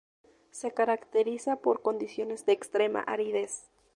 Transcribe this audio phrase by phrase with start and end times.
[0.49, 3.69] Se caracteriza por condiciones de extrema aridez.